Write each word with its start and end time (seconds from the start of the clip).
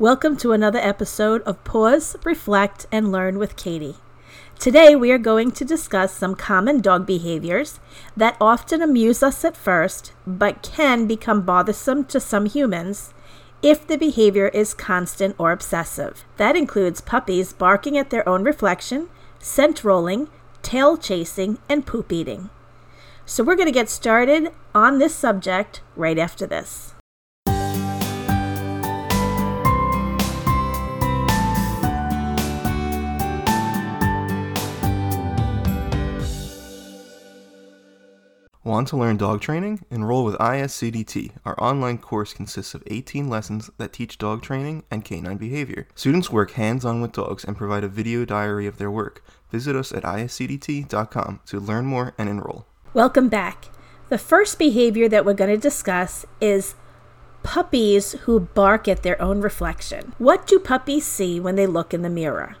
Welcome 0.00 0.38
to 0.38 0.52
another 0.52 0.78
episode 0.78 1.42
of 1.42 1.62
Pause, 1.62 2.16
Reflect, 2.24 2.86
and 2.90 3.12
Learn 3.12 3.38
with 3.38 3.54
Katie. 3.54 3.96
Today 4.58 4.96
we 4.96 5.12
are 5.12 5.18
going 5.18 5.50
to 5.50 5.62
discuss 5.62 6.14
some 6.14 6.34
common 6.34 6.80
dog 6.80 7.04
behaviors 7.04 7.80
that 8.16 8.38
often 8.40 8.80
amuse 8.80 9.22
us 9.22 9.44
at 9.44 9.58
first, 9.58 10.14
but 10.26 10.62
can 10.62 11.06
become 11.06 11.42
bothersome 11.42 12.06
to 12.06 12.18
some 12.18 12.46
humans 12.46 13.12
if 13.60 13.86
the 13.86 13.98
behavior 13.98 14.48
is 14.48 14.72
constant 14.72 15.34
or 15.36 15.52
obsessive. 15.52 16.24
That 16.38 16.56
includes 16.56 17.02
puppies 17.02 17.52
barking 17.52 17.98
at 17.98 18.08
their 18.08 18.26
own 18.26 18.42
reflection, 18.42 19.10
scent 19.38 19.84
rolling, 19.84 20.30
tail 20.62 20.96
chasing, 20.96 21.58
and 21.68 21.84
poop 21.84 22.10
eating. 22.10 22.48
So 23.26 23.44
we're 23.44 23.54
going 23.54 23.68
to 23.68 23.70
get 23.70 23.90
started 23.90 24.48
on 24.74 24.98
this 24.98 25.14
subject 25.14 25.82
right 25.94 26.18
after 26.18 26.46
this. 26.46 26.89
Want 38.80 38.88
to 38.88 38.96
learn 38.96 39.18
dog 39.18 39.42
training? 39.42 39.84
Enroll 39.90 40.24
with 40.24 40.36
ISCDT. 40.36 41.32
Our 41.44 41.54
online 41.62 41.98
course 41.98 42.32
consists 42.32 42.72
of 42.72 42.82
18 42.86 43.28
lessons 43.28 43.68
that 43.76 43.92
teach 43.92 44.16
dog 44.16 44.40
training 44.40 44.84
and 44.90 45.04
canine 45.04 45.36
behavior. 45.36 45.86
Students 45.94 46.30
work 46.30 46.52
hands 46.52 46.86
on 46.86 47.02
with 47.02 47.12
dogs 47.12 47.44
and 47.44 47.58
provide 47.58 47.84
a 47.84 47.88
video 47.88 48.24
diary 48.24 48.66
of 48.66 48.78
their 48.78 48.90
work. 48.90 49.22
Visit 49.50 49.76
us 49.76 49.92
at 49.92 50.04
iscdt.com 50.04 51.40
to 51.44 51.60
learn 51.60 51.84
more 51.84 52.14
and 52.16 52.30
enroll. 52.30 52.64
Welcome 52.94 53.28
back. 53.28 53.66
The 54.08 54.16
first 54.16 54.58
behavior 54.58 55.10
that 55.10 55.26
we're 55.26 55.34
going 55.34 55.54
to 55.54 55.58
discuss 55.58 56.24
is 56.40 56.74
puppies 57.42 58.12
who 58.22 58.40
bark 58.40 58.88
at 58.88 59.02
their 59.02 59.20
own 59.20 59.42
reflection. 59.42 60.14
What 60.16 60.46
do 60.46 60.58
puppies 60.58 61.04
see 61.04 61.38
when 61.38 61.56
they 61.56 61.66
look 61.66 61.92
in 61.92 62.00
the 62.00 62.08
mirror? 62.08 62.56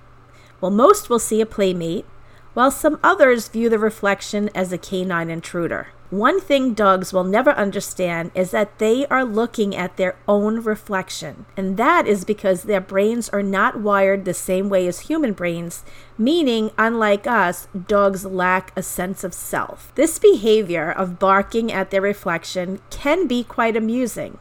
Well, 0.60 0.70
most 0.70 1.08
will 1.08 1.18
see 1.18 1.40
a 1.40 1.46
playmate, 1.46 2.04
while 2.52 2.70
some 2.70 3.00
others 3.02 3.48
view 3.48 3.70
the 3.70 3.78
reflection 3.78 4.50
as 4.54 4.70
a 4.70 4.76
canine 4.76 5.30
intruder. 5.30 5.88
One 6.10 6.40
thing 6.40 6.74
dogs 6.74 7.12
will 7.12 7.22
never 7.22 7.52
understand 7.52 8.32
is 8.34 8.50
that 8.50 8.80
they 8.80 9.06
are 9.06 9.24
looking 9.24 9.76
at 9.76 9.96
their 9.96 10.16
own 10.26 10.60
reflection, 10.60 11.46
and 11.56 11.76
that 11.76 12.08
is 12.08 12.24
because 12.24 12.64
their 12.64 12.80
brains 12.80 13.28
are 13.28 13.44
not 13.44 13.78
wired 13.78 14.24
the 14.24 14.34
same 14.34 14.68
way 14.68 14.88
as 14.88 15.00
human 15.00 15.34
brains, 15.34 15.84
meaning, 16.18 16.72
unlike 16.76 17.28
us, 17.28 17.68
dogs 17.86 18.24
lack 18.24 18.72
a 18.76 18.82
sense 18.82 19.22
of 19.22 19.32
self. 19.32 19.92
This 19.94 20.18
behavior 20.18 20.90
of 20.90 21.20
barking 21.20 21.70
at 21.70 21.92
their 21.92 22.02
reflection 22.02 22.80
can 22.90 23.28
be 23.28 23.44
quite 23.44 23.76
amusing, 23.76 24.38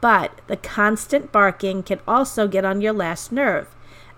but 0.00 0.40
the 0.46 0.56
constant 0.56 1.30
barking 1.30 1.82
can 1.82 2.00
also 2.08 2.48
get 2.48 2.64
on 2.64 2.80
your 2.80 2.94
last 2.94 3.30
nerve 3.30 3.68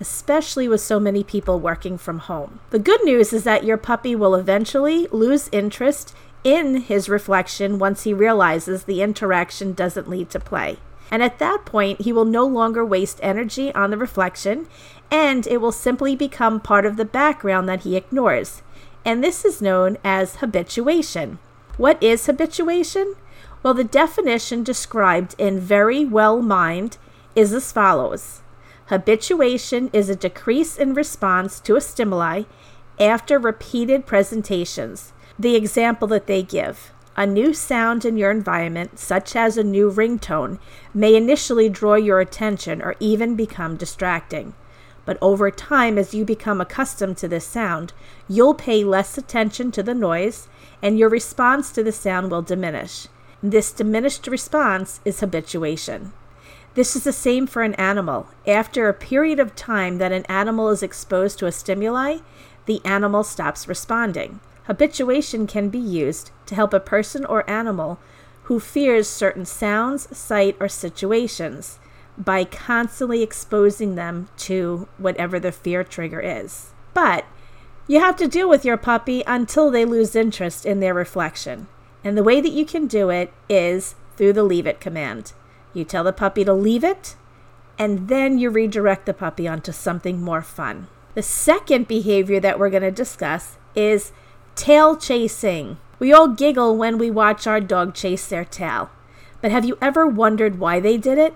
especially 0.01 0.69
with 0.69 0.81
so 0.81 1.01
many 1.01 1.25
people 1.25 1.59
working 1.59 1.97
from 1.97 2.19
home. 2.19 2.61
The 2.71 2.79
good 2.79 3.03
news 3.05 3.33
is 3.33 3.45
that 3.45 3.65
your 3.65 3.77
puppy 3.77 4.15
will 4.15 4.35
eventually 4.35 5.07
lose 5.11 5.49
interest 5.53 6.15
in 6.47 6.77
his 6.83 7.09
reflection 7.09 7.77
once 7.77 8.05
he 8.05 8.15
realizes 8.15 8.85
the 8.85 9.03
interaction 9.03 9.73
doesn't 9.73 10.09
lead 10.09 10.31
to 10.31 10.39
play. 10.39 10.79
And 11.11 11.21
at 11.21 11.41
that 11.41 11.65
point, 11.65 12.03
he 12.03 12.13
will 12.13 12.25
no 12.25 12.47
longer 12.47 12.85
waste 12.85 13.19
energy 13.21 13.75
on 13.75 13.91
the 13.91 13.97
reflection, 13.97 14.69
and 15.11 15.45
it 15.49 15.61
will 15.61 15.73
simply 15.73 16.15
become 16.15 16.61
part 16.61 16.87
of 16.87 16.97
the 16.97 17.05
background 17.05 17.69
that 17.69 17.83
he 17.83 17.97
ignores. 17.97 18.63
And 19.05 19.25
this 19.25 19.45
is 19.45 19.61
known 19.61 19.99
as 20.05 20.37
habituation. 20.37 21.41
What 21.79 22.01
is 22.01 22.27
habituation? 22.27 23.17
Well, 23.65 23.75
the 23.75 23.83
definition 23.83 24.63
described 24.63 25.35
in 25.39 25.61
Verywell 25.61 26.41
Mind 26.41 26.97
is 27.35 27.53
as 27.53 27.73
follows 27.73 28.43
Habituation 28.87 29.91
is 29.93 30.09
a 30.09 30.15
decrease 30.15 30.77
in 30.77 30.95
response 30.95 31.59
to 31.59 31.75
a 31.75 31.81
stimuli 31.81 32.45
after 33.01 33.37
repeated 33.37 34.07
presentations. 34.07 35.13
The 35.39 35.55
example 35.55 36.09
that 36.09 36.27
they 36.27 36.43
give 36.43 36.93
a 37.17 37.27
new 37.27 37.55
sound 37.55 38.05
in 38.05 38.19
your 38.19 38.31
environment, 38.31 38.99
such 38.99 39.35
as 39.35 39.57
a 39.57 39.65
new 39.65 39.91
ringtone, 39.91 40.59
may 40.93 41.15
initially 41.15 41.69
draw 41.69 41.95
your 41.95 42.21
attention 42.21 42.83
or 42.83 42.95
even 43.01 43.35
become 43.35 43.77
distracting. 43.77 44.55
But 45.07 45.19
over 45.23 45.51
time, 45.51 45.97
as 45.97 46.13
you 46.13 46.25
become 46.25 46.61
accustomed 46.61 47.17
to 47.19 47.29
this 47.29 47.47
sound, 47.47 47.93
you'll 48.29 48.55
pay 48.55 48.85
less 48.85 49.17
attention 49.17 49.71
to 49.73 49.83
the 49.83 49.95
noise 49.95 50.49
and 50.83 50.99
your 50.99 51.09
response 51.09 51.71
to 51.73 51.83
the 51.83 51.93
sound 51.93 52.31
will 52.31 52.43
diminish. 52.43 53.07
This 53.43 53.73
diminished 53.73 54.27
response 54.27 55.01
is 55.05 55.21
habituation. 55.21 56.13
This 56.75 56.97
is 56.97 57.05
the 57.05 57.13
same 57.13 57.47
for 57.47 57.63
an 57.63 57.75
animal. 57.75 58.27
After 58.47 58.89
a 58.89 58.95
period 58.95 59.41
of 59.41 59.57
time 59.57 59.99
that 59.99 60.13
an 60.13 60.27
animal 60.27 60.69
is 60.69 60.83
exposed 60.83 61.39
to 61.39 61.47
a 61.47 61.53
stimuli, 61.53 62.19
the 62.67 62.85
animal 62.85 63.23
stops 63.23 63.69
responding. 63.69 64.41
Habituation 64.67 65.47
can 65.47 65.69
be 65.69 65.79
used 65.79 66.31
to 66.47 66.55
help 66.55 66.73
a 66.73 66.81
person 66.81 67.25
or 67.25 67.49
animal 67.49 67.99
who 68.45 68.61
fears 68.61 69.09
certain 69.09 69.45
sounds, 69.45 70.17
sight, 70.17 70.57
or 70.61 70.69
situations 70.69 71.79
by 72.19 72.45
constantly 72.45 73.23
exposing 73.23 73.95
them 73.95 74.29
to 74.37 74.89
whatever 74.99 75.39
the 75.39 75.53
fear 75.53 75.85
trigger 75.85 76.21
is. 76.21 76.71
But 76.95 77.25
you 77.87 78.01
have 78.01 78.17
to 78.17 78.29
deal 78.29 78.49
with 78.49 78.65
your 78.65 78.77
puppy 78.77 79.23
until 79.27 79.71
they 79.71 79.85
lose 79.85 80.17
interest 80.17 80.67
in 80.67 80.81
their 80.81 80.95
reflection. 80.95 81.69
And 82.03 82.17
the 82.17 82.25
way 82.25 82.41
that 82.41 82.53
you 82.53 82.65
can 82.65 82.87
do 82.87 83.11
it 83.11 83.33
is 83.49 83.95
through 84.17 84.33
the 84.33 84.43
leave 84.43 84.67
it 84.67 84.81
command. 84.81 85.33
You 85.75 85.85
tell 85.85 86.05
the 86.05 86.13
puppy 86.13 86.45
to 86.45 86.53
leave 86.53 86.83
it, 86.83 87.17
and 87.79 88.09
then 88.09 88.39
you 88.39 88.51
redirect 88.51 89.07
the 89.07 89.15
puppy 89.15 89.47
onto 89.47 89.73
something 89.73 90.21
more 90.21 90.43
fun. 90.43 90.89
The 91.15 91.23
second 91.23 91.87
behavior 91.87 92.41
that 92.41 92.59
we're 92.59 92.71
going 92.71 92.83
to 92.83 92.91
discuss 92.91 93.59
is 93.75 94.13
tail 94.57 94.97
chasing. 94.97 95.77
We 95.99 96.13
all 96.13 96.29
giggle 96.29 96.77
when 96.77 96.99
we 96.99 97.11
watch 97.11 97.47
our 97.47 97.61
dog 97.61 97.95
chase 97.95 98.27
their 98.27 98.45
tail. 98.45 98.91
But 99.41 99.53
have 99.53 99.65
you 99.65 99.79
ever 99.81 100.07
wondered 100.07 100.59
why 100.59 100.81
they 100.81 100.97
did 100.97 101.19
it? 101.19 101.35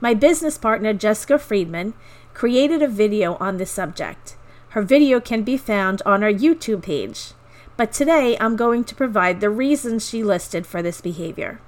My 0.00 0.14
business 0.14 0.56
partner, 0.56 0.94
Jessica 0.94 1.38
Friedman, 1.38 1.94
created 2.32 2.82
a 2.82 2.88
video 2.88 3.34
on 3.36 3.56
this 3.56 3.70
subject. 3.70 4.36
Her 4.70 4.82
video 4.82 5.20
can 5.20 5.42
be 5.42 5.56
found 5.56 6.02
on 6.06 6.22
our 6.22 6.32
YouTube 6.32 6.82
page. 6.82 7.32
But 7.76 7.92
today 7.92 8.36
I'm 8.40 8.56
going 8.56 8.84
to 8.84 8.94
provide 8.94 9.40
the 9.40 9.50
reasons 9.50 10.08
she 10.08 10.22
listed 10.22 10.66
for 10.66 10.82
this 10.82 11.00
behavior. 11.00 11.60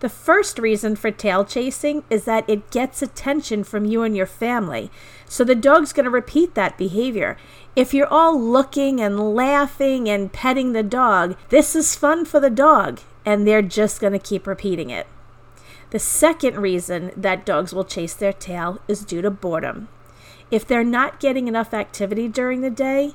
The 0.00 0.08
first 0.08 0.58
reason 0.58 0.96
for 0.96 1.10
tail 1.10 1.44
chasing 1.44 2.04
is 2.08 2.24
that 2.24 2.48
it 2.48 2.70
gets 2.70 3.02
attention 3.02 3.64
from 3.64 3.84
you 3.84 4.02
and 4.02 4.16
your 4.16 4.26
family. 4.26 4.90
So 5.26 5.44
the 5.44 5.54
dog's 5.54 5.92
going 5.92 6.04
to 6.04 6.10
repeat 6.10 6.54
that 6.54 6.78
behavior. 6.78 7.36
If 7.76 7.92
you're 7.92 8.06
all 8.06 8.40
looking 8.40 9.00
and 9.00 9.34
laughing 9.34 10.08
and 10.08 10.32
petting 10.32 10.72
the 10.72 10.82
dog, 10.82 11.36
this 11.50 11.76
is 11.76 11.96
fun 11.96 12.24
for 12.24 12.40
the 12.40 12.50
dog, 12.50 13.00
and 13.26 13.46
they're 13.46 13.60
just 13.60 14.00
going 14.00 14.14
to 14.14 14.18
keep 14.18 14.46
repeating 14.46 14.88
it. 14.88 15.06
The 15.90 15.98
second 15.98 16.56
reason 16.56 17.12
that 17.14 17.44
dogs 17.44 17.74
will 17.74 17.84
chase 17.84 18.14
their 18.14 18.32
tail 18.32 18.80
is 18.88 19.04
due 19.04 19.20
to 19.20 19.30
boredom. 19.30 19.88
If 20.50 20.66
they're 20.66 20.82
not 20.82 21.20
getting 21.20 21.46
enough 21.46 21.74
activity 21.74 22.26
during 22.26 22.62
the 22.62 22.70
day 22.70 23.14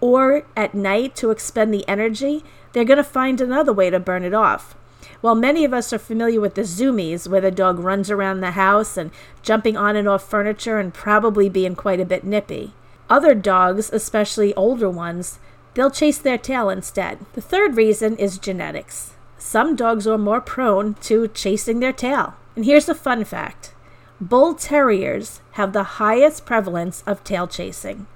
or 0.00 0.44
at 0.56 0.74
night 0.74 1.16
to 1.16 1.30
expend 1.30 1.74
the 1.74 1.86
energy, 1.88 2.44
they're 2.72 2.84
going 2.84 2.98
to 2.98 3.04
find 3.04 3.40
another 3.40 3.72
way 3.72 3.90
to 3.90 3.98
burn 3.98 4.22
it 4.22 4.32
off. 4.32 4.76
While 5.20 5.34
many 5.34 5.64
of 5.64 5.74
us 5.74 5.92
are 5.92 5.98
familiar 5.98 6.40
with 6.40 6.54
the 6.54 6.62
zoomies, 6.62 7.28
where 7.28 7.40
the 7.40 7.50
dog 7.50 7.78
runs 7.78 8.10
around 8.10 8.40
the 8.40 8.52
house 8.52 8.96
and 8.96 9.10
jumping 9.42 9.76
on 9.76 9.96
and 9.96 10.08
off 10.08 10.28
furniture 10.28 10.78
and 10.78 10.94
probably 10.94 11.48
being 11.48 11.74
quite 11.74 12.00
a 12.00 12.06
bit 12.06 12.24
nippy, 12.24 12.72
other 13.10 13.34
dogs, 13.34 13.90
especially 13.92 14.54
older 14.54 14.88
ones, 14.88 15.38
they'll 15.74 15.90
chase 15.90 16.18
their 16.18 16.38
tail 16.38 16.70
instead. 16.70 17.18
The 17.34 17.40
third 17.40 17.76
reason 17.76 18.16
is 18.16 18.38
genetics. 18.38 19.14
Some 19.36 19.76
dogs 19.76 20.06
are 20.06 20.18
more 20.18 20.40
prone 20.40 20.94
to 21.02 21.28
chasing 21.28 21.80
their 21.80 21.92
tail. 21.92 22.34
And 22.56 22.64
here's 22.64 22.88
a 22.88 22.94
fun 22.94 23.24
fact 23.24 23.74
Bull 24.20 24.54
Terriers 24.54 25.40
have 25.52 25.72
the 25.72 25.98
highest 26.00 26.46
prevalence 26.46 27.02
of 27.06 27.24
tail 27.24 27.46
chasing. 27.46 28.06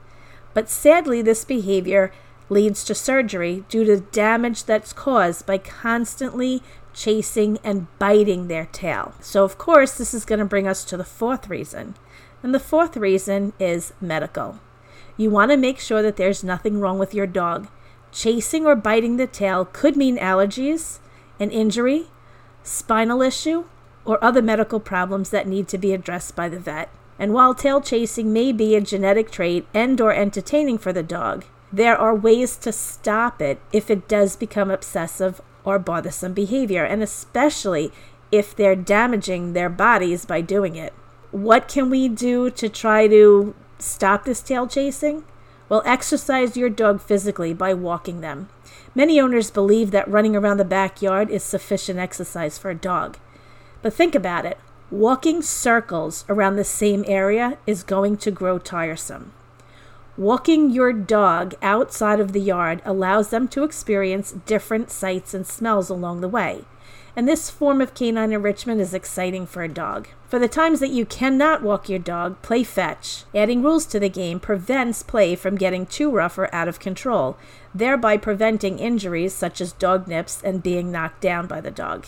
But 0.52 0.70
sadly, 0.70 1.22
this 1.22 1.44
behavior 1.44 2.12
leads 2.48 2.84
to 2.84 2.94
surgery 2.94 3.64
due 3.68 3.84
to 3.84 4.00
damage 4.00 4.64
that's 4.64 4.92
caused 4.92 5.46
by 5.46 5.58
constantly 5.58 6.62
chasing, 6.94 7.58
and 7.62 7.86
biting 7.98 8.48
their 8.48 8.66
tail. 8.66 9.14
So, 9.20 9.44
of 9.44 9.58
course, 9.58 9.98
this 9.98 10.14
is 10.14 10.24
going 10.24 10.38
to 10.38 10.44
bring 10.44 10.66
us 10.66 10.84
to 10.84 10.96
the 10.96 11.04
fourth 11.04 11.48
reason. 11.48 11.94
And 12.42 12.54
the 12.54 12.60
fourth 12.60 12.96
reason 12.96 13.52
is 13.58 13.92
medical. 14.00 14.60
You 15.16 15.30
want 15.30 15.50
to 15.50 15.56
make 15.56 15.78
sure 15.78 16.02
that 16.02 16.16
there's 16.16 16.44
nothing 16.44 16.80
wrong 16.80 16.98
with 16.98 17.14
your 17.14 17.26
dog. 17.26 17.68
Chasing 18.12 18.66
or 18.66 18.76
biting 18.76 19.16
the 19.16 19.26
tail 19.26 19.64
could 19.64 19.96
mean 19.96 20.18
allergies, 20.18 20.98
an 21.40 21.50
injury, 21.50 22.06
spinal 22.62 23.22
issue, 23.22 23.64
or 24.04 24.22
other 24.22 24.42
medical 24.42 24.80
problems 24.80 25.30
that 25.30 25.48
need 25.48 25.68
to 25.68 25.78
be 25.78 25.92
addressed 25.92 26.36
by 26.36 26.48
the 26.48 26.58
vet. 26.58 26.90
And 27.18 27.32
while 27.32 27.54
tail 27.54 27.80
chasing 27.80 28.32
may 28.32 28.52
be 28.52 28.74
a 28.74 28.80
genetic 28.80 29.30
trait 29.30 29.66
and 29.72 30.00
or 30.00 30.12
entertaining 30.12 30.78
for 30.78 30.92
the 30.92 31.02
dog, 31.02 31.44
there 31.72 31.96
are 31.96 32.14
ways 32.14 32.56
to 32.58 32.72
stop 32.72 33.40
it 33.40 33.60
if 33.72 33.90
it 33.90 34.08
does 34.08 34.36
become 34.36 34.70
obsessive 34.70 35.40
or 35.64 35.78
bothersome 35.78 36.32
behavior, 36.32 36.84
and 36.84 37.02
especially 37.02 37.92
if 38.30 38.54
they're 38.54 38.76
damaging 38.76 39.52
their 39.52 39.68
bodies 39.68 40.24
by 40.24 40.40
doing 40.40 40.76
it. 40.76 40.92
what 41.30 41.66
can 41.66 41.90
we 41.90 42.08
do 42.08 42.48
to 42.48 42.68
try 42.68 43.08
to 43.08 43.54
stop 43.80 44.24
this 44.24 44.40
tail 44.40 44.68
chasing? 44.68 45.24
Well, 45.68 45.82
exercise 45.84 46.56
your 46.56 46.70
dog 46.70 47.00
physically 47.00 47.52
by 47.52 47.74
walking 47.74 48.20
them. 48.20 48.48
Many 48.94 49.18
owners 49.18 49.50
believe 49.50 49.90
that 49.90 50.06
running 50.06 50.36
around 50.36 50.58
the 50.58 50.64
backyard 50.64 51.30
is 51.30 51.42
sufficient 51.42 51.98
exercise 51.98 52.56
for 52.56 52.70
a 52.70 52.76
dog. 52.76 53.18
But 53.82 53.94
think 53.94 54.14
about 54.14 54.46
it 54.46 54.58
walking 54.90 55.42
circles 55.42 56.24
around 56.28 56.54
the 56.54 56.64
same 56.64 57.04
area 57.08 57.58
is 57.66 57.82
going 57.82 58.16
to 58.18 58.30
grow 58.30 58.58
tiresome. 58.58 59.32
Walking 60.16 60.70
your 60.70 60.92
dog 60.92 61.54
outside 61.60 62.20
of 62.20 62.32
the 62.32 62.40
yard 62.40 62.80
allows 62.84 63.30
them 63.30 63.48
to 63.48 63.64
experience 63.64 64.30
different 64.46 64.88
sights 64.88 65.34
and 65.34 65.44
smells 65.44 65.90
along 65.90 66.20
the 66.20 66.28
way. 66.28 66.64
And 67.16 67.28
this 67.28 67.50
form 67.50 67.80
of 67.80 67.94
canine 67.94 68.32
enrichment 68.32 68.80
is 68.80 68.94
exciting 68.94 69.44
for 69.44 69.64
a 69.64 69.68
dog. 69.68 70.06
For 70.28 70.38
the 70.38 70.46
times 70.46 70.78
that 70.78 70.90
you 70.90 71.04
cannot 71.04 71.64
walk 71.64 71.88
your 71.88 71.98
dog, 71.98 72.40
play 72.42 72.62
fetch. 72.62 73.24
Adding 73.34 73.62
rules 73.62 73.86
to 73.86 73.98
the 73.98 74.08
game 74.08 74.38
prevents 74.38 75.02
play 75.02 75.34
from 75.34 75.56
getting 75.56 75.84
too 75.84 76.12
rough 76.12 76.38
or 76.38 76.52
out 76.54 76.68
of 76.68 76.78
control, 76.78 77.36
thereby 77.74 78.16
preventing 78.16 78.78
injuries 78.78 79.34
such 79.34 79.60
as 79.60 79.72
dog 79.72 80.06
nips 80.06 80.40
and 80.44 80.62
being 80.62 80.92
knocked 80.92 81.20
down 81.20 81.48
by 81.48 81.60
the 81.60 81.72
dog. 81.72 82.06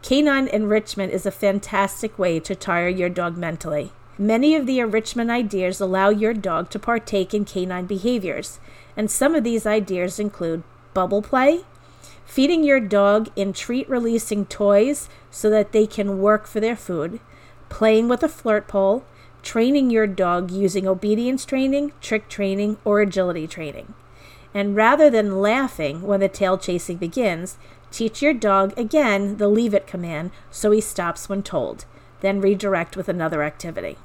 Canine 0.00 0.48
enrichment 0.48 1.12
is 1.12 1.26
a 1.26 1.30
fantastic 1.30 2.18
way 2.18 2.40
to 2.40 2.54
tire 2.54 2.88
your 2.88 3.10
dog 3.10 3.36
mentally. 3.36 3.92
Many 4.20 4.56
of 4.56 4.66
the 4.66 4.80
enrichment 4.80 5.30
ideas 5.30 5.80
allow 5.80 6.08
your 6.08 6.34
dog 6.34 6.70
to 6.70 6.78
partake 6.80 7.32
in 7.32 7.44
canine 7.44 7.86
behaviors, 7.86 8.58
and 8.96 9.08
some 9.08 9.36
of 9.36 9.44
these 9.44 9.64
ideas 9.64 10.18
include 10.18 10.64
bubble 10.92 11.22
play, 11.22 11.60
feeding 12.26 12.64
your 12.64 12.80
dog 12.80 13.30
in 13.36 13.52
treat 13.52 13.88
releasing 13.88 14.44
toys 14.46 15.08
so 15.30 15.48
that 15.50 15.70
they 15.70 15.86
can 15.86 16.18
work 16.18 16.48
for 16.48 16.58
their 16.58 16.74
food, 16.74 17.20
playing 17.68 18.08
with 18.08 18.24
a 18.24 18.28
flirt 18.28 18.66
pole, 18.66 19.04
training 19.44 19.88
your 19.88 20.08
dog 20.08 20.50
using 20.50 20.88
obedience 20.88 21.44
training, 21.44 21.92
trick 22.00 22.28
training, 22.28 22.76
or 22.84 23.00
agility 23.00 23.46
training. 23.46 23.94
And 24.52 24.74
rather 24.74 25.08
than 25.10 25.40
laughing 25.40 26.02
when 26.02 26.18
the 26.18 26.28
tail 26.28 26.58
chasing 26.58 26.96
begins, 26.96 27.56
teach 27.92 28.20
your 28.20 28.34
dog 28.34 28.76
again 28.76 29.36
the 29.36 29.46
leave 29.46 29.74
it 29.74 29.86
command 29.86 30.32
so 30.50 30.72
he 30.72 30.80
stops 30.80 31.28
when 31.28 31.44
told 31.44 31.84
then 32.20 32.40
redirect 32.40 32.96
with 32.96 33.08
another 33.08 33.42
activity. 33.42 33.96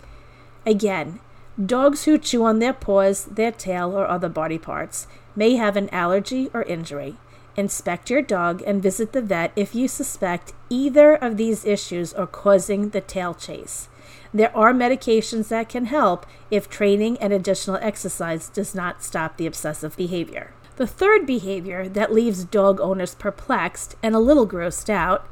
Again, 0.65 1.19
dogs 1.63 2.05
who 2.05 2.17
chew 2.17 2.43
on 2.43 2.59
their 2.59 2.73
paws, 2.73 3.25
their 3.25 3.51
tail, 3.51 3.97
or 3.97 4.07
other 4.07 4.29
body 4.29 4.57
parts 4.57 5.07
may 5.35 5.55
have 5.55 5.75
an 5.75 5.89
allergy 5.89 6.49
or 6.53 6.63
injury. 6.63 7.17
Inspect 7.55 8.09
your 8.09 8.21
dog 8.21 8.63
and 8.65 8.81
visit 8.81 9.13
the 9.13 9.21
vet 9.21 9.51
if 9.55 9.75
you 9.75 9.87
suspect 9.87 10.53
either 10.69 11.13
of 11.13 11.37
these 11.37 11.65
issues 11.65 12.13
are 12.13 12.25
causing 12.25 12.89
the 12.89 13.01
tail 13.01 13.33
chase. 13.33 13.89
There 14.33 14.55
are 14.57 14.73
medications 14.73 15.49
that 15.49 15.69
can 15.69 15.85
help 15.85 16.25
if 16.49 16.69
training 16.69 17.17
and 17.19 17.31
additional 17.31 17.77
exercise 17.81 18.49
does 18.49 18.73
not 18.73 19.03
stop 19.03 19.37
the 19.37 19.45
obsessive 19.45 19.95
behavior. 19.95 20.53
The 20.77 20.87
third 20.87 21.27
behavior 21.27 21.87
that 21.89 22.11
leaves 22.11 22.43
dog 22.43 22.81
owners 22.81 23.13
perplexed 23.13 23.95
and 24.01 24.15
a 24.15 24.19
little 24.19 24.47
grossed 24.47 24.89
out 24.89 25.27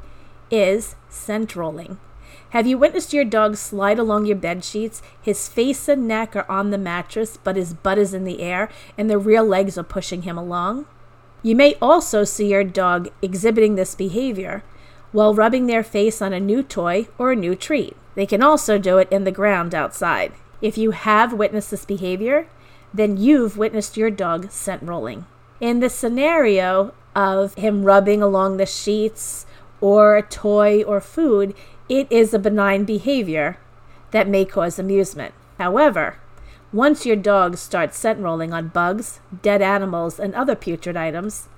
is 0.50 0.94
scent 1.08 1.56
rolling. 1.56 1.98
Have 2.52 2.66
you 2.66 2.76
witnessed 2.76 3.14
your 3.14 3.24
dog 3.24 3.56
slide 3.56 3.98
along 3.98 4.26
your 4.26 4.36
bed 4.36 4.62
sheets? 4.62 5.00
His 5.22 5.48
face 5.48 5.88
and 5.88 6.06
neck 6.06 6.36
are 6.36 6.44
on 6.50 6.68
the 6.68 6.76
mattress, 6.76 7.38
but 7.38 7.56
his 7.56 7.72
butt 7.72 7.96
is 7.96 8.12
in 8.12 8.24
the 8.24 8.42
air, 8.42 8.68
and 8.98 9.08
the 9.08 9.16
rear 9.16 9.40
legs 9.40 9.78
are 9.78 9.82
pushing 9.82 10.22
him 10.22 10.36
along. 10.36 10.84
You 11.42 11.56
may 11.56 11.76
also 11.80 12.24
see 12.24 12.50
your 12.50 12.62
dog 12.62 13.08
exhibiting 13.22 13.76
this 13.76 13.94
behavior 13.94 14.62
while 15.12 15.34
rubbing 15.34 15.64
their 15.64 15.82
face 15.82 16.20
on 16.20 16.34
a 16.34 16.40
new 16.40 16.62
toy 16.62 17.08
or 17.16 17.32
a 17.32 17.36
new 17.36 17.54
treat. 17.54 17.96
They 18.16 18.26
can 18.26 18.42
also 18.42 18.76
do 18.76 18.98
it 18.98 19.10
in 19.10 19.24
the 19.24 19.32
ground 19.32 19.74
outside. 19.74 20.34
If 20.60 20.76
you 20.76 20.90
have 20.90 21.32
witnessed 21.32 21.70
this 21.70 21.86
behavior, 21.86 22.48
then 22.92 23.16
you've 23.16 23.56
witnessed 23.56 23.96
your 23.96 24.10
dog 24.10 24.50
scent 24.50 24.82
rolling. 24.82 25.24
In 25.58 25.80
the 25.80 25.88
scenario 25.88 26.92
of 27.16 27.54
him 27.54 27.84
rubbing 27.84 28.20
along 28.20 28.58
the 28.58 28.66
sheets 28.66 29.46
or 29.80 30.16
a 30.16 30.22
toy 30.22 30.82
or 30.82 31.00
food, 31.00 31.54
it 31.98 32.10
is 32.10 32.32
a 32.32 32.38
benign 32.38 32.84
behavior 32.84 33.58
that 34.12 34.26
may 34.26 34.46
cause 34.46 34.78
amusement. 34.78 35.34
However, 35.58 36.16
once 36.72 37.04
your 37.04 37.16
dog 37.16 37.58
starts 37.58 37.98
scent 37.98 38.18
rolling 38.18 38.54
on 38.54 38.68
bugs, 38.68 39.20
dead 39.42 39.60
animals, 39.60 40.18
and 40.18 40.34
other 40.34 40.54
putrid 40.54 40.96
items, 40.96 41.48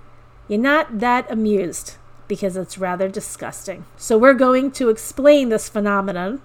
you're 0.49 0.59
not 0.59 0.99
that 0.99 1.31
amused 1.31 1.95
because 2.27 2.57
it's 2.57 2.79
rather 2.79 3.09
disgusting. 3.09 3.85
So, 3.97 4.19
we're 4.19 4.35
going 4.35 4.73
to 4.73 4.89
explain 4.89 5.51
this 5.51 5.69
phenomenon 5.69 6.43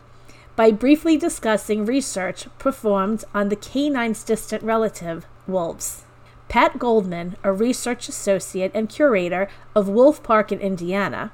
by 0.55 0.69
briefly 0.69 1.17
discussing 1.17 1.83
research 1.83 2.45
performed 2.59 3.23
on 3.33 3.49
the 3.49 3.55
canine's 3.55 4.23
distant 4.23 4.61
relative, 4.61 5.25
wolves. 5.47 6.03
Pat 6.47 6.77
Goodmann, 6.77 7.37
a 7.43 7.51
research 7.51 8.07
associate 8.07 8.71
and 8.75 8.87
curator 8.87 9.49
of 9.73 9.89
Wolf 9.89 10.21
Park 10.21 10.51
in 10.51 10.59
Indiana, 10.59 11.31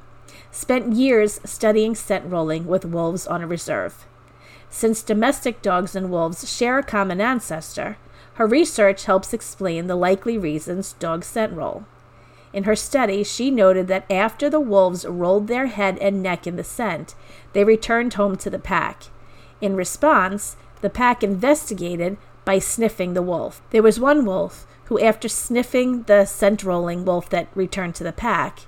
spent 0.52 0.94
years 0.94 1.40
studying 1.46 1.96
scent 1.96 2.26
rolling 2.26 2.66
with 2.66 2.86
wolves 2.86 3.28
on 3.28 3.42
a 3.42 3.48
reserve. 3.48 4.06
Since 4.70 5.04
domestic 5.04 5.62
dogs 5.62 5.96
and 5.96 6.10
wolves 6.10 6.52
share 6.52 6.80
a 6.80 6.84
common 6.84 7.22
ancestor, 7.22 7.98
her 8.36 8.46
research 8.46 9.06
helps 9.06 9.34
explain 9.34 9.88
the 9.88 9.96
likely 9.96 10.38
reasons 10.38 10.94
dogs 10.94 11.28
scent 11.28 11.54
roll. 11.54 11.86
In 12.52 12.64
her 12.64 12.76
study, 12.76 13.24
she 13.24 13.52
noted 13.52 13.88
that 13.88 14.10
after 14.10 14.50
the 14.50 14.60
wolves 14.60 15.06
rolled 15.06 15.48
their 15.48 15.68
head 15.68 15.98
and 16.00 16.24
neck 16.24 16.48
in 16.48 16.56
the 16.56 16.64
scent, 16.64 17.16
they 17.54 17.64
returned 17.64 18.14
home 18.14 18.36
to 18.38 18.50
the 18.50 18.60
pack. 18.60 19.04
In 19.62 19.76
response, 19.76 20.56
the 20.82 20.90
pack 20.90 21.24
investigated 21.24 22.18
by 22.46 22.60
sniffing 22.60 23.14
the 23.14 23.22
wolf. 23.22 23.62
There 23.72 23.84
was 23.84 24.00
one 24.00 24.26
wolf 24.26 24.68
who, 24.86 25.00
after 25.00 25.28
sniffing 25.28 26.04
the 26.04 26.26
scent 26.26 26.64
rolling 26.64 27.06
wolf 27.06 27.30
that 27.30 27.48
returned 27.56 27.96
to 27.96 28.04
the 28.04 28.14
pack, 28.14 28.62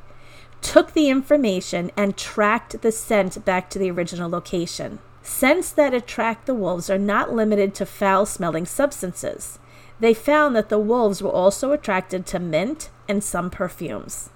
took 0.62 0.94
the 0.94 1.10
information 1.10 1.92
and 1.96 2.18
tracked 2.18 2.82
the 2.82 2.92
scent 2.92 3.44
back 3.46 3.70
to 3.70 3.80
the 3.80 3.92
original 3.92 4.30
location. 4.30 5.00
Scents 5.22 5.72
that 5.72 5.94
attract 5.94 6.46
the 6.46 6.56
wolves 6.56 6.90
are 6.90 6.98
not 6.98 7.34
limited 7.34 7.76
to 7.76 7.86
foul 7.86 8.26
smelling 8.26 8.66
substances. 8.66 9.60
They 10.00 10.14
found 10.14 10.56
that 10.56 10.70
the 10.70 10.80
wolves 10.80 11.22
were 11.22 11.32
also 11.32 11.72
attracted 11.72 12.26
to 12.28 12.40
mint 12.40 12.90
and 13.08 13.24
some 13.24 13.50
perfumes. 13.50 14.30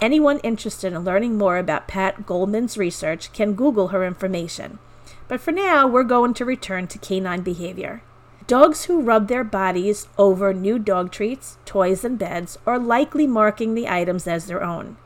Anyone 0.00 0.38
interested 0.40 0.92
in 0.92 1.04
learning 1.04 1.36
more 1.36 1.58
about 1.58 1.88
Pat 1.88 2.24
Goodmann's 2.24 2.78
research 2.78 3.32
can 3.32 3.54
Google 3.54 3.88
her 3.88 4.04
information. 4.04 4.78
But 5.26 5.40
for 5.40 5.50
now, 5.50 5.86
we're 5.86 6.04
going 6.04 6.34
to 6.34 6.44
return 6.44 6.86
to 6.88 6.98
canine 6.98 7.42
behavior. 7.42 8.02
Dogs 8.46 8.84
who 8.84 9.02
rub 9.02 9.28
their 9.28 9.44
bodies 9.44 10.08
over 10.16 10.54
new 10.54 10.78
dog 10.78 11.10
treats, 11.10 11.58
toys, 11.66 12.04
and 12.04 12.18
beds 12.18 12.58
are 12.66 12.78
likely 12.78 13.26
marking 13.26 13.74
the 13.74 13.88
items 13.88 14.26
as 14.26 14.46
their 14.46 14.62
own. 14.62 14.96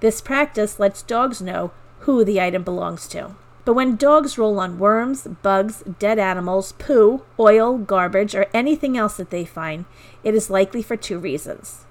This 0.00 0.20
practice 0.20 0.80
lets 0.80 1.02
dogs 1.02 1.42
know 1.42 1.72
who 2.00 2.24
the 2.24 2.40
item 2.40 2.62
belongs 2.62 3.06
to. 3.08 3.36
But 3.66 3.74
when 3.74 3.96
dogs 3.96 4.38
roll 4.38 4.58
on 4.58 4.78
worms, 4.78 5.26
bugs, 5.42 5.84
dead 5.98 6.18
animals, 6.18 6.72
poo, 6.72 7.22
oil, 7.38 7.76
garbage, 7.76 8.34
or 8.34 8.46
anything 8.54 8.96
else 8.96 9.18
that 9.18 9.30
they 9.30 9.44
find, 9.44 9.84
it 10.24 10.34
is 10.34 10.48
likely 10.48 10.82
for 10.82 10.96
two 10.96 11.18
reasons. 11.18 11.84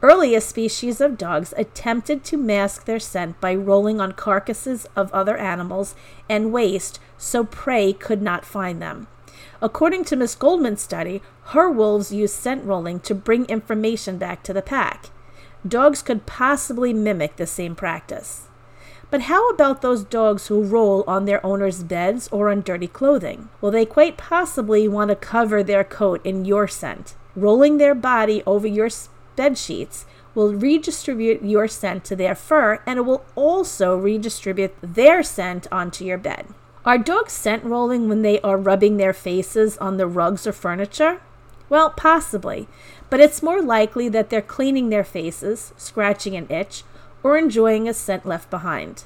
Earlier 0.00 0.38
species 0.38 1.00
of 1.00 1.18
dogs 1.18 1.52
attempted 1.56 2.22
to 2.24 2.36
mask 2.36 2.84
their 2.84 3.00
scent 3.00 3.40
by 3.40 3.56
rolling 3.56 4.00
on 4.00 4.12
carcasses 4.12 4.86
of 4.94 5.12
other 5.12 5.36
animals 5.36 5.96
and 6.28 6.52
waste 6.52 7.00
so 7.16 7.42
prey 7.42 7.92
could 7.92 8.22
not 8.22 8.44
find 8.44 8.80
them. 8.80 9.08
According 9.60 10.04
to 10.04 10.16
Miss 10.16 10.36
Goodmann's 10.36 10.82
study, 10.82 11.20
her 11.46 11.68
wolves 11.68 12.12
used 12.12 12.34
scent 12.34 12.64
rolling 12.64 13.00
to 13.00 13.14
bring 13.14 13.44
information 13.46 14.18
back 14.18 14.44
to 14.44 14.52
the 14.52 14.62
pack 14.62 15.10
dogs 15.66 16.02
could 16.02 16.26
possibly 16.26 16.92
mimic 16.92 17.36
the 17.36 17.46
same 17.46 17.74
practice. 17.74 18.48
But 19.10 19.22
how 19.22 19.48
about 19.48 19.80
those 19.80 20.04
dogs 20.04 20.48
who 20.48 20.62
roll 20.62 21.02
on 21.06 21.24
their 21.24 21.44
owner's 21.44 21.82
beds 21.82 22.28
or 22.30 22.50
on 22.50 22.60
dirty 22.60 22.88
clothing? 22.88 23.48
Well, 23.60 23.72
they 23.72 23.86
quite 23.86 24.18
possibly 24.18 24.86
want 24.86 25.08
to 25.08 25.16
cover 25.16 25.62
their 25.62 25.84
coat 25.84 26.20
in 26.24 26.44
your 26.44 26.68
scent. 26.68 27.14
Rolling 27.34 27.78
their 27.78 27.94
body 27.94 28.42
over 28.46 28.66
your 28.66 28.90
bed 29.36 29.56
sheets 29.56 30.04
will 30.34 30.54
redistribute 30.54 31.42
your 31.42 31.68
scent 31.68 32.04
to 32.04 32.16
their 32.16 32.34
fur 32.34 32.82
and 32.86 32.98
it 32.98 33.02
will 33.02 33.24
also 33.34 33.96
redistribute 33.96 34.74
their 34.82 35.22
scent 35.22 35.66
onto 35.72 36.04
your 36.04 36.18
bed. 36.18 36.46
Are 36.84 36.98
dogs 36.98 37.32
scent 37.32 37.64
rolling 37.64 38.08
when 38.08 38.22
they 38.22 38.40
are 38.42 38.56
rubbing 38.56 38.98
their 38.98 39.12
faces 39.12 39.78
on 39.78 39.96
the 39.96 40.06
rugs 40.06 40.46
or 40.46 40.52
furniture? 40.52 41.20
Well, 41.68 41.90
possibly, 41.90 42.68
but 43.10 43.20
it's 43.20 43.42
more 43.42 43.62
likely 43.62 44.08
that 44.08 44.30
they're 44.30 44.42
cleaning 44.42 44.88
their 44.88 45.04
faces, 45.04 45.72
scratching 45.76 46.36
an 46.36 46.50
itch, 46.50 46.84
or 47.22 47.36
enjoying 47.36 47.88
a 47.88 47.94
scent 47.94 48.26
left 48.26 48.50
behind. 48.50 49.04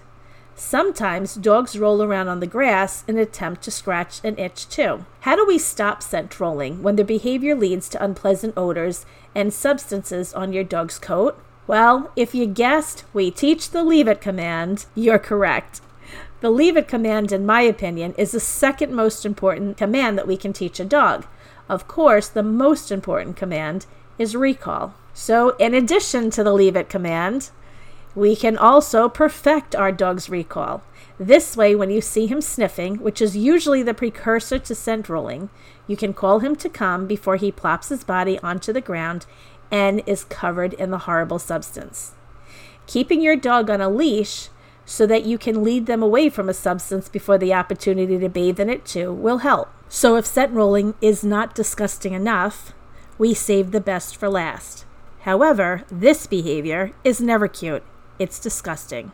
Sometimes 0.55 1.35
dogs 1.35 1.79
roll 1.79 2.03
around 2.03 2.29
on 2.29 2.41
the 2.41 2.47
grass 2.47 3.05
in 3.09 3.17
an 3.17 3.23
attempt 3.23 3.63
to 3.63 3.71
scratch 3.71 4.21
an 4.23 4.39
itch 4.39 4.69
too. 4.69 5.07
How 5.21 5.35
do 5.35 5.47
we 5.47 5.59
stop 5.59 6.03
scent 6.03 6.39
rolling 6.39 6.83
when 6.83 6.97
their 6.97 7.07
behavior 7.07 7.55
leads 7.55 7.89
to 7.91 8.05
unpleasant 8.05 8.55
odors 8.57 9.07
and 9.35 9.53
substances 9.53 10.35
on 10.35 10.53
your 10.53 10.65
dog's 10.65 10.99
coat? 10.99 11.43
Well, 11.67 12.13
if 12.17 12.35
you 12.35 12.47
guessed 12.47 13.05
we 13.15 13.31
teach 13.31 13.71
the 13.71 13.83
leave 13.83 14.09
it 14.09 14.21
command, 14.21 14.87
you're 14.95 15.19
correct. 15.19 15.81
The 16.41 16.51
leave 16.51 16.77
it 16.77 16.89
command, 16.89 17.33
in 17.33 17.47
my 17.47 17.63
opinion, 17.63 18.15
is 18.19 18.33
the 18.33 18.41
second 18.41 18.93
most 18.93 19.25
important 19.25 19.77
command 19.77 20.19
that 20.19 20.27
we 20.27 20.37
can 20.37 20.53
teach 20.53 20.81
a 20.81 20.85
dog. 20.85 21.25
Of 21.69 21.89
course, 21.89 22.29
the 22.29 22.43
most 22.43 22.91
important 22.91 23.37
command 23.37 23.87
is 24.19 24.37
recall. 24.37 24.95
So, 25.15 25.51
in 25.57 25.75
addition 25.75 26.31
to 26.31 26.43
the 26.43 26.53
leave 26.53 26.77
it 26.77 26.89
command, 26.89 27.51
we 28.15 28.37
can 28.37 28.59
also 28.59 29.09
perfect 29.09 29.75
our 29.75 29.93
dog's 29.93 30.29
recall. 30.29 30.83
This 31.19 31.57
way, 31.57 31.75
when 31.75 31.91
you 31.91 32.01
see 32.01 32.27
him 32.27 32.41
sniffing, 32.41 32.97
which 32.97 33.23
is 33.23 33.37
usually 33.37 33.83
the 33.83 33.95
precursor 33.95 34.59
to 34.59 34.75
scent 34.75 35.09
rolling, 35.09 35.51
you 35.87 35.97
can 35.97 36.13
call 36.13 36.41
him 36.41 36.57
to 36.57 36.69
come 36.69 37.07
before 37.07 37.37
he 37.37 37.53
plops 37.53 37.89
his 37.89 38.05
body 38.05 38.39
onto 38.41 38.73
the 38.73 38.81
ground 38.81 39.27
and 39.71 40.03
is 40.07 40.25
covered 40.25 40.75
in 40.75 40.91
the 40.91 40.99
horrible 40.99 41.39
substance. 41.39 42.13
Keeping 42.87 43.23
your 43.23 43.37
dog 43.37 43.71
on 43.71 43.81
a 43.81 43.89
leash 43.89 44.49
so 44.85 45.07
that 45.07 45.25
you 45.25 45.39
can 45.39 45.63
lead 45.63 45.87
them 45.87 46.03
away 46.03 46.29
from 46.29 46.49
a 46.49 46.55
substance 46.55 47.09
before 47.09 47.39
the 47.39 47.55
opportunity 47.55 48.19
to 48.19 48.29
bathe 48.29 48.61
in 48.61 48.69
it 48.69 48.85
too 48.85 49.13
will 49.13 49.39
help. 49.39 49.71
So, 49.95 50.17
if 50.17 50.25
scent 50.25 50.55
rolling 50.55 50.95
is 51.03 51.23
not 51.23 51.55
disgusting 51.55 52.15
enough, 52.15 52.73
we 53.19 53.35
save 53.35 53.73
the 53.73 53.81
best 53.81 54.17
for 54.17 54.31
last. 54.31 54.87
However, 55.21 55.85
this 55.91 56.27
behavior 56.27 56.93
is 57.05 57.21
never 57.21 57.47
cute, 57.47 57.83
it's 58.19 58.39
disgusting. 58.39 59.13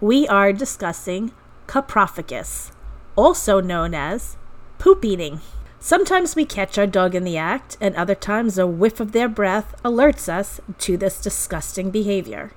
We 0.00 0.28
are 0.28 0.52
discussing 0.52 1.32
coprophagia, 1.66 2.70
also 3.16 3.60
known 3.60 3.94
as 3.94 4.36
poop 4.78 5.04
eating. 5.04 5.40
Sometimes 5.80 6.36
we 6.36 6.44
catch 6.44 6.78
our 6.78 6.86
dog 6.86 7.16
in 7.16 7.24
the 7.24 7.36
act, 7.36 7.76
and 7.80 7.96
other 7.96 8.14
times 8.14 8.58
a 8.58 8.66
whiff 8.68 9.00
of 9.00 9.10
their 9.10 9.28
breath 9.28 9.74
alerts 9.84 10.28
us 10.28 10.60
to 10.78 10.96
this 10.96 11.20
disgusting 11.20 11.90
behavior. 11.90 12.52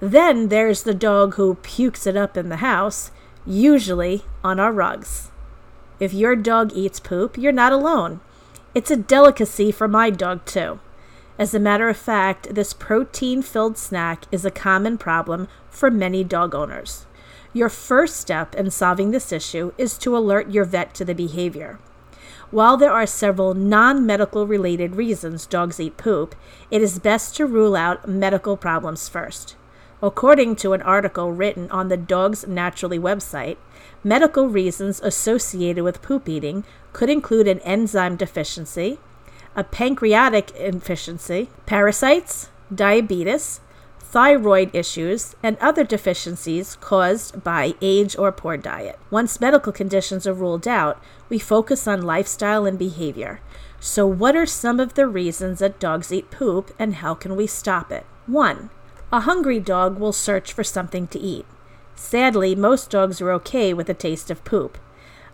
Then 0.00 0.48
there's 0.48 0.82
the 0.82 0.92
dog 0.92 1.36
who 1.36 1.54
pukes 1.54 2.06
it 2.06 2.14
up 2.14 2.36
in 2.36 2.50
the 2.50 2.56
house, 2.56 3.10
usually 3.46 4.24
on 4.44 4.60
our 4.60 4.70
rugs. 4.70 5.30
If 5.98 6.12
your 6.12 6.36
dog 6.36 6.72
eats 6.74 7.00
poop, 7.00 7.38
you're 7.38 7.52
not 7.52 7.72
alone. 7.72 8.20
It's 8.74 8.90
a 8.90 8.96
delicacy 8.96 9.72
for 9.72 9.88
my 9.88 10.10
dog, 10.10 10.44
too. 10.44 10.80
As 11.38 11.54
a 11.54 11.60
matter 11.60 11.88
of 11.88 11.96
fact, 11.96 12.54
this 12.54 12.72
protein 12.72 13.42
filled 13.42 13.78
snack 13.78 14.24
is 14.30 14.44
a 14.44 14.50
common 14.50 14.98
problem 14.98 15.48
for 15.70 15.90
many 15.90 16.24
dog 16.24 16.54
owners. 16.54 17.06
Your 17.52 17.68
first 17.68 18.16
step 18.16 18.54
in 18.54 18.70
solving 18.70 19.10
this 19.10 19.32
issue 19.32 19.72
is 19.78 19.96
to 19.98 20.16
alert 20.16 20.50
your 20.50 20.64
vet 20.64 20.94
to 20.94 21.04
the 21.04 21.14
behavior. 21.14 21.78
While 22.50 22.76
there 22.76 22.92
are 22.92 23.06
several 23.06 23.54
non 23.54 24.06
medical 24.06 24.46
related 24.46 24.94
reasons 24.94 25.46
dogs 25.46 25.80
eat 25.80 25.96
poop, 25.96 26.34
it 26.70 26.80
is 26.80 26.98
best 26.98 27.36
to 27.36 27.46
rule 27.46 27.74
out 27.74 28.06
medical 28.06 28.56
problems 28.56 29.08
first. 29.08 29.56
According 30.02 30.56
to 30.56 30.74
an 30.74 30.82
article 30.82 31.32
written 31.32 31.70
on 31.70 31.88
the 31.88 31.96
Dogs 31.96 32.46
Naturally 32.46 32.98
website, 32.98 33.56
medical 34.06 34.46
reasons 34.46 35.00
associated 35.00 35.82
with 35.82 36.00
poop 36.00 36.28
eating 36.28 36.62
could 36.92 37.10
include 37.10 37.48
an 37.48 37.58
enzyme 37.60 38.14
deficiency, 38.14 39.00
a 39.56 39.64
pancreatic 39.64 40.54
deficiency, 40.54 41.48
parasites, 41.66 42.48
diabetes, 42.72 43.60
thyroid 43.98 44.72
issues, 44.72 45.34
and 45.42 45.58
other 45.58 45.82
deficiencies 45.82 46.76
caused 46.76 47.42
by 47.42 47.74
age 47.82 48.16
or 48.16 48.30
poor 48.30 48.56
diet. 48.56 48.96
Once 49.10 49.40
medical 49.40 49.72
conditions 49.72 50.24
are 50.24 50.32
ruled 50.32 50.68
out, 50.68 51.02
we 51.28 51.40
focus 51.40 51.88
on 51.88 52.00
lifestyle 52.00 52.64
and 52.64 52.78
behavior. 52.78 53.40
So, 53.80 54.06
what 54.06 54.36
are 54.36 54.46
some 54.46 54.78
of 54.78 54.94
the 54.94 55.08
reasons 55.08 55.58
that 55.58 55.80
dogs 55.80 56.12
eat 56.12 56.30
poop 56.30 56.72
and 56.78 56.94
how 56.94 57.14
can 57.14 57.34
we 57.34 57.48
stop 57.48 57.90
it? 57.90 58.06
1. 58.26 58.70
A 59.12 59.20
hungry 59.20 59.58
dog 59.58 59.98
will 59.98 60.12
search 60.12 60.52
for 60.52 60.62
something 60.62 61.08
to 61.08 61.18
eat. 61.18 61.44
Sadly, 61.96 62.54
most 62.54 62.90
dogs 62.90 63.20
are 63.20 63.32
okay 63.32 63.74
with 63.74 63.88
the 63.88 63.94
taste 63.94 64.30
of 64.30 64.44
poop. 64.44 64.78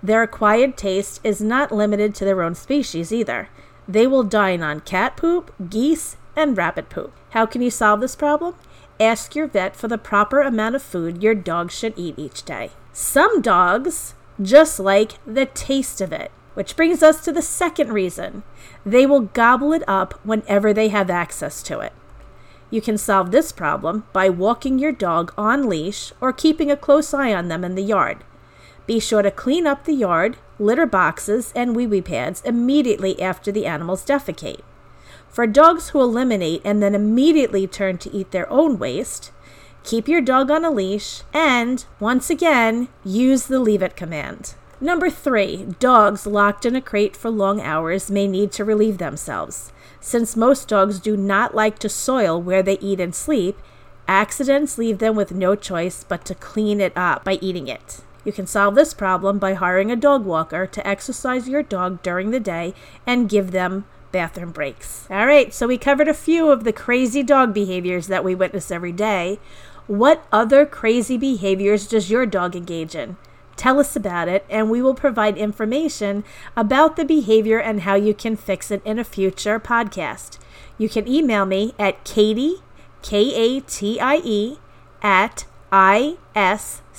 Their 0.02 0.22
acquired 0.22 0.76
taste 0.76 1.20
is 1.22 1.40
not 1.40 1.72
limited 1.72 2.14
to 2.14 2.24
their 2.24 2.42
own 2.42 2.54
species 2.54 3.12
either. 3.12 3.48
They 3.86 4.06
will 4.06 4.22
dine 4.22 4.62
on 4.62 4.80
cat 4.80 5.16
poop, 5.16 5.52
geese, 5.68 6.16
and 6.34 6.56
rabbit 6.56 6.88
poop. 6.88 7.12
How 7.30 7.46
can 7.46 7.62
you 7.62 7.70
solve 7.70 8.00
this 8.00 8.16
problem? 8.16 8.54
Ask 8.98 9.34
your 9.34 9.48
vet 9.48 9.76
for 9.76 9.88
the 9.88 9.98
proper 9.98 10.40
amount 10.40 10.76
of 10.76 10.82
food 10.82 11.22
your 11.22 11.34
dog 11.34 11.70
should 11.70 11.94
eat 11.96 12.18
each 12.18 12.44
day. 12.44 12.70
Some 12.92 13.42
dogs 13.42 14.14
just 14.40 14.78
like 14.78 15.12
the 15.26 15.46
taste 15.46 16.00
of 16.00 16.12
it, 16.12 16.30
which 16.54 16.76
brings 16.76 17.02
us 17.02 17.22
to 17.24 17.32
the 17.32 17.42
second 17.42 17.92
reason. 17.92 18.44
They 18.84 19.06
will 19.06 19.20
gobble 19.20 19.72
it 19.72 19.82
up 19.88 20.14
whenever 20.24 20.72
they 20.72 20.88
have 20.88 21.10
access 21.10 21.62
to 21.64 21.80
it. 21.80 21.92
You 22.72 22.80
can 22.80 22.96
solve 22.96 23.30
this 23.30 23.52
problem 23.52 24.04
by 24.14 24.30
walking 24.30 24.78
your 24.78 24.92
dog 24.92 25.34
on 25.36 25.68
leash 25.68 26.10
or 26.22 26.32
keeping 26.32 26.70
a 26.70 26.76
close 26.76 27.12
eye 27.12 27.34
on 27.34 27.48
them 27.48 27.64
in 27.64 27.74
the 27.74 27.82
yard. 27.82 28.24
Be 28.86 28.98
sure 28.98 29.20
to 29.20 29.30
clean 29.30 29.66
up 29.66 29.84
the 29.84 29.92
yard, 29.92 30.38
litter 30.58 30.86
boxes, 30.86 31.52
and 31.54 31.76
wee 31.76 31.86
wee 31.86 32.00
pads 32.00 32.40
immediately 32.46 33.20
after 33.20 33.52
the 33.52 33.66
animals 33.66 34.06
defecate. 34.06 34.62
For 35.28 35.46
dogs 35.46 35.90
who 35.90 36.00
eliminate 36.00 36.62
and 36.64 36.82
then 36.82 36.94
immediately 36.94 37.66
turn 37.66 37.98
to 37.98 38.10
eat 38.10 38.30
their 38.30 38.50
own 38.50 38.78
waste, 38.78 39.32
keep 39.84 40.08
your 40.08 40.22
dog 40.22 40.50
on 40.50 40.64
a 40.64 40.70
leash 40.70 41.24
and, 41.34 41.84
once 42.00 42.30
again, 42.30 42.88
use 43.04 43.48
the 43.48 43.58
leave 43.58 43.82
it 43.82 43.96
command. 43.96 44.54
Number 44.80 45.10
three, 45.10 45.66
dogs 45.78 46.26
locked 46.26 46.64
in 46.64 46.74
a 46.74 46.80
crate 46.80 47.16
for 47.16 47.28
long 47.28 47.60
hours 47.60 48.10
may 48.10 48.26
need 48.26 48.50
to 48.52 48.64
relieve 48.64 48.96
themselves. 48.96 49.72
Since 50.04 50.36
most 50.36 50.66
dogs 50.66 50.98
do 50.98 51.16
not 51.16 51.54
like 51.54 51.78
to 51.78 51.88
soil 51.88 52.42
where 52.42 52.62
they 52.62 52.76
eat 52.80 52.98
and 52.98 53.14
sleep, 53.14 53.56
accidents 54.08 54.76
leave 54.76 54.98
them 54.98 55.14
with 55.14 55.30
no 55.30 55.54
choice 55.54 56.04
but 56.04 56.24
to 56.24 56.34
clean 56.34 56.80
it 56.80 56.92
up 56.96 57.22
by 57.22 57.34
eating 57.34 57.68
it. 57.68 58.02
You 58.24 58.32
can 58.32 58.48
solve 58.48 58.74
this 58.74 58.94
problem 58.94 59.38
by 59.38 59.54
hiring 59.54 59.92
a 59.92 59.96
dog 59.96 60.24
walker 60.24 60.66
to 60.66 60.86
exercise 60.86 61.48
your 61.48 61.62
dog 61.62 62.02
during 62.02 62.32
the 62.32 62.40
day 62.40 62.74
and 63.06 63.28
give 63.28 63.52
them 63.52 63.84
bathroom 64.10 64.50
breaks. 64.50 65.06
All 65.08 65.24
right, 65.24 65.54
so 65.54 65.68
we 65.68 65.78
covered 65.78 66.08
a 66.08 66.14
few 66.14 66.50
of 66.50 66.64
the 66.64 66.72
crazy 66.72 67.22
dog 67.22 67.54
behaviors 67.54 68.08
that 68.08 68.24
we 68.24 68.34
witness 68.34 68.72
every 68.72 68.92
day. 68.92 69.38
What 69.86 70.26
other 70.32 70.66
crazy 70.66 71.16
behaviors 71.16 71.86
does 71.86 72.10
your 72.10 72.26
dog 72.26 72.56
engage 72.56 72.96
in? 72.96 73.16
Tell 73.56 73.78
us 73.78 73.94
about 73.94 74.28
it, 74.28 74.44
and 74.48 74.70
we 74.70 74.82
will 74.82 74.94
provide 74.94 75.36
information 75.36 76.24
about 76.56 76.96
the 76.96 77.04
behavior 77.04 77.58
and 77.58 77.82
how 77.82 77.94
you 77.94 78.14
can 78.14 78.36
fix 78.36 78.70
it 78.70 78.82
in 78.84 78.98
a 78.98 79.04
future 79.04 79.60
podcast. 79.60 80.38
You 80.78 80.88
can 80.88 81.06
email 81.06 81.44
me 81.44 81.74
at 81.78 82.04
Katie, 82.04 82.56
K 83.02 83.34
A 83.34 83.60
T 83.60 84.00
I 84.00 84.16
E, 84.24 84.58
at 85.02 85.44
ft.com. 85.72 86.94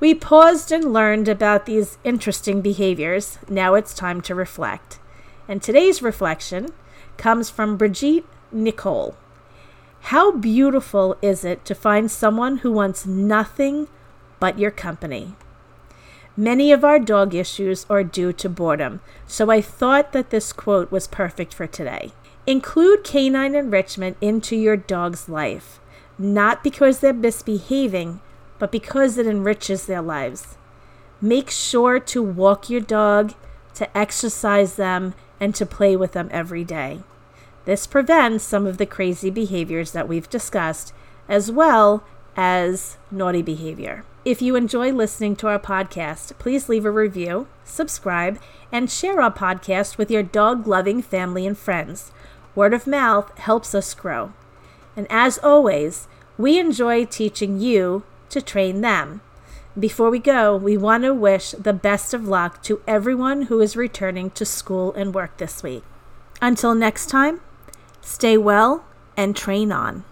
We 0.00 0.14
paused 0.14 0.72
and 0.72 0.92
learned 0.92 1.28
about 1.28 1.66
these 1.66 1.98
interesting 2.04 2.60
behaviors. 2.60 3.38
Now 3.48 3.74
it's 3.74 3.94
time 3.94 4.20
to 4.22 4.34
reflect. 4.34 4.98
And 5.48 5.62
today's 5.62 6.02
reflection 6.02 6.72
comes 7.16 7.50
from 7.50 7.76
Brigitte 7.76 8.26
Nicole. 8.50 9.16
How 10.10 10.30
beautiful 10.30 11.16
is 11.20 11.44
it 11.44 11.64
to 11.64 11.74
find 11.74 12.08
someone 12.08 12.58
who 12.58 12.70
wants 12.70 13.06
nothing 13.06 13.88
but 14.38 14.56
your 14.56 14.70
company? 14.70 15.34
Many 16.36 16.70
of 16.70 16.84
our 16.84 17.00
dog 17.00 17.34
issues 17.34 17.84
are 17.90 18.04
due 18.04 18.32
to 18.34 18.48
boredom, 18.48 19.00
so 19.26 19.50
I 19.50 19.60
thought 19.60 20.12
that 20.12 20.30
this 20.30 20.52
quote 20.52 20.92
was 20.92 21.08
perfect 21.08 21.52
for 21.52 21.66
today. 21.66 22.12
Include 22.46 23.02
canine 23.02 23.56
enrichment 23.56 24.16
into 24.20 24.54
your 24.54 24.76
dog's 24.76 25.28
life, 25.28 25.80
not 26.16 26.62
because 26.62 27.00
they're 27.00 27.12
misbehaving, 27.12 28.20
but 28.60 28.70
because 28.70 29.18
it 29.18 29.26
enriches 29.26 29.86
their 29.86 30.02
lives. 30.02 30.56
Make 31.20 31.50
sure 31.50 31.98
to 31.98 32.22
walk 32.22 32.70
your 32.70 32.80
dog, 32.80 33.34
to 33.74 33.98
exercise 33.98 34.76
them, 34.76 35.14
and 35.40 35.52
to 35.56 35.66
play 35.66 35.96
with 35.96 36.12
them 36.12 36.28
every 36.30 36.62
day. 36.62 37.00
This 37.66 37.86
prevents 37.86 38.44
some 38.44 38.64
of 38.64 38.78
the 38.78 38.86
crazy 38.86 39.28
behaviors 39.28 39.90
that 39.90 40.08
we've 40.08 40.30
discussed, 40.30 40.94
as 41.28 41.50
well 41.50 42.04
as 42.36 42.96
naughty 43.10 43.42
behavior. 43.42 44.04
If 44.24 44.40
you 44.40 44.54
enjoy 44.54 44.92
listening 44.92 45.34
to 45.36 45.48
our 45.48 45.58
podcast, 45.58 46.38
please 46.38 46.68
leave 46.68 46.84
a 46.84 46.90
review, 46.90 47.48
subscribe, 47.64 48.38
and 48.70 48.90
share 48.90 49.20
our 49.20 49.32
podcast 49.32 49.98
with 49.98 50.10
your 50.10 50.22
dog 50.22 50.66
loving 50.66 51.02
family 51.02 51.44
and 51.44 51.58
friends. 51.58 52.12
Word 52.54 52.72
of 52.72 52.86
mouth 52.86 53.36
helps 53.38 53.74
us 53.74 53.94
grow. 53.94 54.32
And 54.96 55.06
as 55.10 55.38
always, 55.38 56.06
we 56.38 56.58
enjoy 56.58 57.04
teaching 57.04 57.60
you 57.60 58.04
to 58.30 58.40
train 58.40 58.80
them. 58.80 59.22
Before 59.78 60.10
we 60.10 60.20
go, 60.20 60.56
we 60.56 60.76
want 60.76 61.02
to 61.02 61.12
wish 61.12 61.50
the 61.50 61.72
best 61.72 62.14
of 62.14 62.28
luck 62.28 62.62
to 62.62 62.80
everyone 62.86 63.42
who 63.42 63.60
is 63.60 63.76
returning 63.76 64.30
to 64.30 64.44
school 64.44 64.92
and 64.94 65.14
work 65.14 65.36
this 65.36 65.62
week. 65.62 65.82
Until 66.40 66.74
next 66.74 67.06
time, 67.06 67.40
stay 68.06 68.38
well 68.38 68.84
and 69.16 69.36
train 69.36 69.72
on. 69.72 70.04